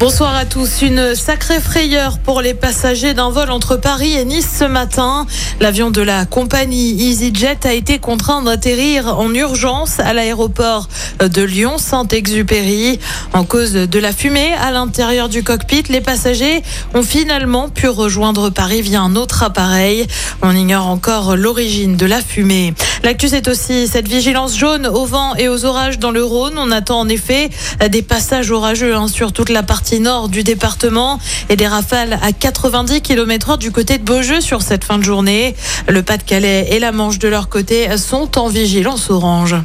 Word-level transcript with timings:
Bonsoir 0.00 0.34
à 0.34 0.46
tous. 0.46 0.80
Une 0.80 1.14
sacrée 1.14 1.60
frayeur 1.60 2.20
pour 2.20 2.40
les 2.40 2.54
passagers 2.54 3.12
d'un 3.12 3.28
vol 3.28 3.50
entre 3.50 3.76
Paris 3.76 4.14
et 4.14 4.24
Nice 4.24 4.48
ce 4.58 4.64
matin. 4.64 5.26
L'avion 5.60 5.90
de 5.90 6.00
la 6.00 6.24
compagnie 6.24 6.92
EasyJet 6.92 7.58
a 7.64 7.74
été 7.74 7.98
contraint 7.98 8.40
d'atterrir 8.40 9.18
en 9.18 9.34
urgence 9.34 10.00
à 10.00 10.14
l'aéroport 10.14 10.88
de 11.20 11.42
Lyon-Saint-Exupéry. 11.42 12.98
En 13.34 13.44
cause 13.44 13.74
de 13.74 13.98
la 13.98 14.12
fumée 14.12 14.54
à 14.54 14.70
l'intérieur 14.70 15.28
du 15.28 15.42
cockpit, 15.42 15.82
les 15.90 16.00
passagers 16.00 16.62
ont 16.94 17.02
finalement 17.02 17.68
pu 17.68 17.86
rejoindre 17.86 18.48
Paris 18.48 18.80
via 18.80 19.02
un 19.02 19.16
autre 19.16 19.42
appareil. 19.42 20.06
On 20.40 20.56
ignore 20.56 20.86
encore 20.86 21.36
l'origine 21.36 21.98
de 21.98 22.06
la 22.06 22.22
fumée. 22.22 22.72
L'actu, 23.02 23.28
c'est 23.28 23.48
aussi 23.48 23.86
cette 23.86 24.08
vigilance 24.08 24.56
jaune 24.56 24.86
au 24.86 25.04
vent 25.04 25.34
et 25.34 25.48
aux 25.48 25.66
orages 25.66 25.98
dans 25.98 26.10
le 26.10 26.24
Rhône. 26.24 26.54
On 26.56 26.70
attend 26.70 27.00
en 27.00 27.08
effet 27.08 27.50
des 27.90 28.00
passages 28.00 28.50
orageux 28.50 28.94
hein, 28.94 29.06
sur 29.06 29.34
toute 29.34 29.50
la 29.50 29.62
partie 29.62 29.89
nord 29.98 30.28
du 30.28 30.42
département 30.42 31.18
et 31.48 31.56
des 31.56 31.66
rafales 31.66 32.18
à 32.22 32.32
90 32.32 33.02
km/h 33.02 33.58
du 33.58 33.72
côté 33.72 33.98
de 33.98 34.04
Beaujeu 34.04 34.40
sur 34.40 34.62
cette 34.62 34.84
fin 34.84 34.98
de 34.98 35.04
journée. 35.04 35.54
Le 35.88 36.02
Pas-de-Calais 36.02 36.68
et 36.70 36.78
la 36.78 36.92
Manche 36.92 37.18
de 37.18 37.28
leur 37.28 37.48
côté 37.48 37.96
sont 37.98 38.38
en 38.38 38.48
vigilance 38.48 39.10
orange. 39.10 39.56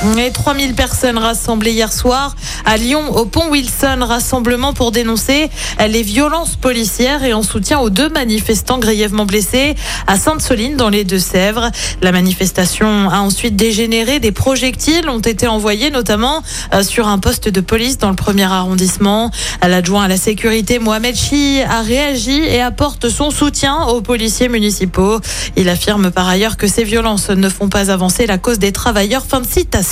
Et 0.00 0.30
3000 0.30 0.74
personnes 0.74 1.18
rassemblées 1.18 1.72
hier 1.72 1.92
soir 1.92 2.36
à 2.64 2.76
Lyon 2.76 3.16
au 3.16 3.24
pont 3.24 3.50
Wilson. 3.50 3.98
Rassemblement 4.00 4.72
pour 4.72 4.92
dénoncer 4.92 5.50
les 5.88 6.02
violences 6.02 6.54
policières 6.54 7.24
et 7.24 7.32
en 7.32 7.42
soutien 7.42 7.80
aux 7.80 7.90
deux 7.90 8.08
manifestants 8.08 8.78
grièvement 8.78 9.26
blessés 9.26 9.74
à 10.06 10.16
Sainte-Soline 10.16 10.76
dans 10.76 10.88
les 10.88 11.02
Deux-Sèvres. 11.02 11.70
La 12.00 12.12
manifestation 12.12 13.10
a 13.10 13.18
ensuite 13.18 13.56
dégénéré. 13.56 14.20
Des 14.20 14.30
projectiles 14.30 15.08
ont 15.08 15.18
été 15.18 15.48
envoyés 15.48 15.90
notamment 15.90 16.42
euh, 16.74 16.84
sur 16.84 17.08
un 17.08 17.18
poste 17.18 17.48
de 17.48 17.60
police 17.60 17.98
dans 17.98 18.10
le 18.10 18.16
premier 18.16 18.44
arrondissement. 18.44 19.32
L'adjoint 19.66 20.04
à 20.04 20.08
la 20.08 20.16
sécurité 20.16 20.78
Mohamed 20.78 21.16
Chi 21.16 21.60
a 21.62 21.82
réagi 21.82 22.38
et 22.38 22.60
apporte 22.60 23.08
son 23.08 23.30
soutien 23.30 23.82
aux 23.86 24.00
policiers 24.00 24.48
municipaux. 24.48 25.20
Il 25.56 25.68
affirme 25.68 26.12
par 26.12 26.28
ailleurs 26.28 26.56
que 26.56 26.68
ces 26.68 26.84
violences 26.84 27.30
ne 27.30 27.48
font 27.48 27.68
pas 27.68 27.90
avancer 27.90 28.26
la 28.26 28.38
cause 28.38 28.60
des 28.60 28.70
travailleurs. 28.70 29.24
Fin 29.28 29.40
de 29.40 29.46
citation. 29.46 29.87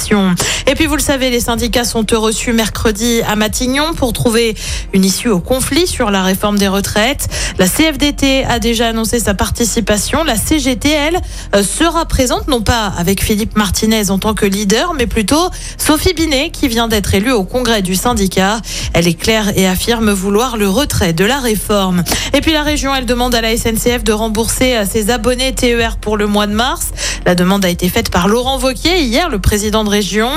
Et 0.66 0.74
puis 0.74 0.86
vous 0.86 0.96
le 0.96 1.02
savez, 1.02 1.30
les 1.30 1.40
syndicats 1.40 1.84
sont 1.84 2.04
reçus 2.12 2.52
mercredi 2.52 3.22
à 3.26 3.34
Matignon 3.34 3.94
pour 3.94 4.12
trouver 4.12 4.54
une 4.92 5.04
issue 5.04 5.28
au 5.28 5.40
conflit 5.40 5.86
sur 5.86 6.10
la 6.10 6.22
réforme 6.22 6.58
des 6.58 6.68
retraites. 6.68 7.28
La 7.58 7.66
CFDT 7.66 8.44
a 8.44 8.58
déjà 8.58 8.88
annoncé 8.88 9.18
sa 9.18 9.34
participation. 9.34 10.22
La 10.24 10.36
CGT, 10.36 10.90
elle, 10.90 11.20
euh, 11.54 11.62
sera 11.62 12.04
présente, 12.04 12.48
non 12.48 12.60
pas 12.60 12.92
avec 12.98 13.22
Philippe 13.22 13.56
Martinez 13.56 14.10
en 14.10 14.18
tant 14.18 14.34
que 14.34 14.44
leader, 14.44 14.92
mais 14.94 15.06
plutôt 15.06 15.50
Sophie 15.78 16.14
Binet, 16.14 16.50
qui 16.50 16.68
vient 16.68 16.88
d'être 16.88 17.14
élue 17.14 17.32
au 17.32 17.44
congrès 17.44 17.82
du 17.82 17.94
syndicat. 17.94 18.60
Elle 18.92 19.08
est 19.08 19.14
claire 19.14 19.56
et 19.56 19.66
affirme 19.66 20.10
vouloir 20.10 20.56
le 20.56 20.68
retrait 20.68 21.12
de 21.12 21.24
la 21.24 21.38
réforme. 21.38 22.04
Et 22.34 22.40
puis 22.40 22.52
la 22.52 22.62
région, 22.62 22.94
elle 22.94 23.06
demande 23.06 23.34
à 23.34 23.40
la 23.40 23.56
SNCF 23.56 24.04
de 24.04 24.12
rembourser 24.12 24.84
ses 24.90 25.10
abonnés 25.10 25.54
TER 25.54 25.96
pour 25.96 26.16
le 26.16 26.26
mois 26.26 26.46
de 26.46 26.54
mars. 26.54 26.90
La 27.24 27.34
demande 27.34 27.64
a 27.64 27.68
été 27.68 27.88
faite 27.88 28.10
par 28.10 28.28
Laurent 28.28 28.58
Vauquier 28.58 29.00
hier, 29.00 29.28
le 29.28 29.38
président 29.38 29.84
de 29.84 29.85
région. 29.88 30.30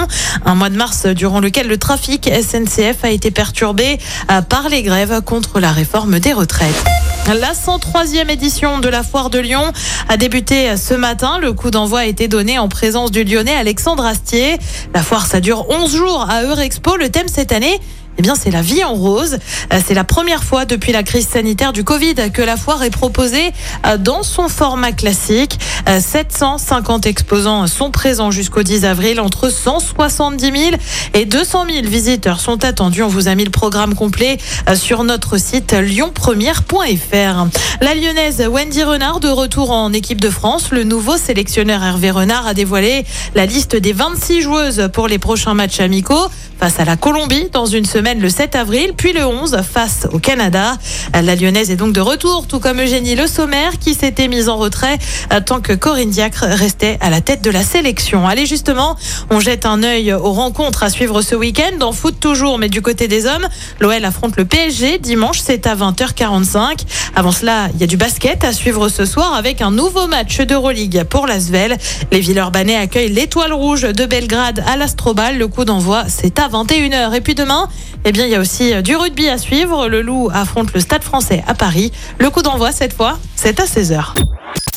Un 0.45 0.55
mois 0.55 0.69
de 0.69 0.75
mars 0.75 1.05
durant 1.05 1.39
lequel 1.39 1.67
le 1.67 1.77
trafic 1.77 2.29
SNCF 2.29 3.03
a 3.03 3.09
été 3.09 3.31
perturbé 3.31 3.99
euh, 4.31 4.41
par 4.41 4.69
les 4.69 4.83
grèves 4.83 5.21
contre 5.21 5.59
la 5.59 5.71
réforme 5.71 6.19
des 6.19 6.33
retraites. 6.33 6.83
La 7.27 7.53
103e 7.53 8.29
édition 8.29 8.79
de 8.79 8.89
la 8.89 9.03
foire 9.03 9.29
de 9.29 9.37
Lyon 9.37 9.71
a 10.07 10.17
débuté 10.17 10.75
ce 10.77 10.95
matin. 10.95 11.37
Le 11.39 11.53
coup 11.53 11.69
d'envoi 11.69 11.99
a 11.99 12.05
été 12.05 12.27
donné 12.27 12.57
en 12.57 12.67
présence 12.67 13.11
du 13.11 13.23
Lyonnais 13.23 13.55
Alexandre 13.55 14.03
Astier. 14.03 14.57
La 14.95 15.03
foire, 15.03 15.27
ça 15.27 15.39
dure 15.39 15.69
11 15.69 15.95
jours 15.95 16.25
à 16.27 16.43
Eurexpo. 16.43 16.95
Le 16.97 17.09
thème 17.09 17.27
cette 17.27 17.51
année, 17.51 17.79
eh 18.19 18.21
bien, 18.21 18.35
c'est 18.35 18.51
la 18.51 18.61
vie 18.61 18.83
en 18.83 18.95
rose. 18.95 19.37
Euh, 19.71 19.79
c'est 19.85 19.93
la 19.93 20.03
première 20.03 20.43
fois 20.43 20.65
depuis 20.65 20.91
la 20.91 21.03
crise 21.03 21.25
sanitaire 21.25 21.71
du 21.71 21.85
Covid 21.85 22.15
que 22.33 22.41
la 22.41 22.57
foire 22.57 22.83
est 22.83 22.89
proposée 22.89 23.53
euh, 23.87 23.97
dans 23.97 24.23
son 24.23 24.49
format 24.49 24.91
classique. 24.91 25.57
750 25.87 27.05
euh, 27.05 27.09
exposants 27.09 27.65
sont 27.67 27.91
présents 27.91 28.29
jusqu'au 28.29 28.61
10 28.61 28.83
avril. 28.83 29.21
Entre 29.21 29.49
170 29.49 30.51
000 30.51 30.75
et 31.13 31.23
200 31.23 31.65
000 31.71 31.87
visiteurs 31.87 32.41
sont 32.41 32.65
attendus. 32.65 33.03
On 33.03 33.07
vous 33.07 33.29
a 33.29 33.35
mis 33.35 33.45
le 33.45 33.51
programme 33.51 33.95
complet 33.95 34.37
sur 34.75 35.05
notre 35.05 35.37
site 35.37 35.71
lyonpremière.fr. 35.71 37.47
La 37.79 37.95
lyonnaise 37.95 38.45
Wendy 38.51 38.83
Renard 38.83 39.21
de 39.21 39.29
retour 39.29 39.71
en 39.71 39.93
équipe 39.93 40.19
de 40.19 40.29
France. 40.29 40.71
Le 40.71 40.83
nouveau 40.83 41.15
sélectionneur 41.15 41.81
Hervé 41.81 42.11
Renard 42.11 42.47
a 42.47 42.53
dévoilé 42.53 43.05
la 43.33 43.45
liste 43.45 43.77
des 43.77 43.93
26 43.93 44.41
joueuses 44.41 44.89
pour 44.91 45.07
les 45.07 45.19
prochains 45.19 45.53
matchs 45.53 45.79
amicaux 45.79 46.27
face 46.59 46.79
à 46.81 46.85
la 46.85 46.97
Colombie 46.97 47.47
dans 47.53 47.65
une 47.65 47.85
le 48.17 48.29
7 48.29 48.55
avril, 48.55 48.93
puis 48.97 49.13
le 49.13 49.25
11 49.25 49.61
face 49.61 50.07
au 50.11 50.19
Canada. 50.19 50.77
La 51.13 51.35
Lyonnaise 51.35 51.69
est 51.69 51.75
donc 51.75 51.93
de 51.93 52.01
retour, 52.01 52.47
tout 52.47 52.59
comme 52.59 52.81
Eugénie 52.81 53.15
Le 53.15 53.27
Sommer 53.27 53.69
qui 53.79 53.93
s'était 53.93 54.27
mise 54.27 54.49
en 54.49 54.57
retrait 54.57 54.97
tant 55.45 55.61
que 55.61 55.73
Corinne 55.73 56.09
Diacre 56.09 56.45
restait 56.45 56.97
à 57.01 57.09
la 57.09 57.21
tête 57.21 57.43
de 57.43 57.51
la 57.51 57.63
sélection. 57.63 58.27
Allez 58.27 58.45
justement, 58.45 58.95
on 59.29 59.39
jette 59.39 59.65
un 59.65 59.83
œil 59.83 60.13
aux 60.13 60.31
rencontres 60.31 60.83
à 60.83 60.89
suivre 60.89 61.21
ce 61.21 61.35
week-end. 61.35 61.81
En 61.81 61.91
foot 61.91 62.19
toujours, 62.19 62.57
mais 62.57 62.69
du 62.69 62.81
côté 62.81 63.07
des 63.07 63.25
hommes, 63.25 63.47
l'OL 63.79 64.03
affronte 64.03 64.35
le 64.37 64.45
PSG 64.45 64.97
dimanche, 64.97 65.39
c'est 65.39 65.67
à 65.67 65.75
20h45. 65.75 66.85
Avant 67.15 67.31
cela, 67.31 67.67
il 67.73 67.81
y 67.81 67.83
a 67.83 67.87
du 67.87 67.97
basket 67.97 68.43
à 68.43 68.53
suivre 68.53 68.89
ce 68.89 69.05
soir 69.05 69.33
avec 69.35 69.61
un 69.61 69.71
nouveau 69.71 70.07
match 70.07 70.39
d'Euroleague 70.39 71.03
pour 71.03 71.27
l'Asvel. 71.27 71.77
Les 72.11 72.19
Villeurbanais 72.19 72.75
accueillent 72.75 73.11
l'Étoile 73.11 73.53
Rouge 73.53 73.81
de 73.81 74.05
Belgrade 74.05 74.63
à 74.67 74.77
l'Astrobal. 74.77 75.37
Le 75.37 75.47
coup 75.47 75.65
d'envoi, 75.65 76.05
c'est 76.07 76.39
à 76.39 76.47
21h. 76.47 77.13
Et 77.13 77.21
puis 77.21 77.35
demain, 77.35 77.67
eh 78.05 78.11
bien, 78.11 78.25
il 78.25 78.31
y 78.31 78.35
a 78.35 78.39
aussi 78.39 78.81
du 78.83 78.95
rugby 78.95 79.27
à 79.27 79.37
suivre. 79.37 79.87
Le 79.87 80.01
Loup 80.01 80.29
affronte 80.33 80.73
le 80.73 80.79
Stade 80.79 81.03
français 81.03 81.43
à 81.47 81.53
Paris. 81.53 81.91
Le 82.19 82.29
coup 82.29 82.41
d'envoi, 82.41 82.71
cette 82.71 82.93
fois, 82.93 83.19
c'est 83.35 83.59
à 83.59 83.65
16h. 83.65 84.15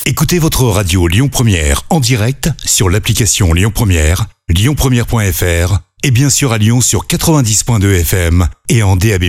Écoutez 0.04 0.38
votre 0.38 0.64
radio 0.64 1.06
Lyon 1.06 1.28
Première 1.28 1.82
en 1.88 2.00
direct 2.00 2.50
sur 2.64 2.90
l'application 2.90 3.52
Lyon 3.52 3.70
Première, 3.72 4.26
lyonpremière.fr 4.48 5.78
et 6.02 6.10
bien 6.10 6.28
sûr 6.28 6.52
à 6.52 6.58
Lyon 6.58 6.80
sur 6.80 7.06
90.2 7.06 8.00
FM 8.00 8.48
et 8.68 8.82
en 8.82 8.96
DAB+. 8.96 9.24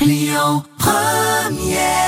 Lyon 0.00 0.64
Première 0.78 2.07